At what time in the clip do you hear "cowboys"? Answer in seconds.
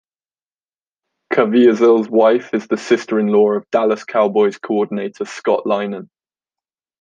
4.03-4.57